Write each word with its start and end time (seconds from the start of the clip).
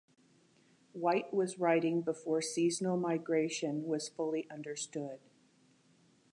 White 0.93 1.31
was 1.31 1.59
writing 1.59 2.01
before 2.01 2.41
seasonal 2.41 2.97
migration 2.97 3.85
was 3.85 4.09
fully 4.09 4.49
understood. 4.49 5.19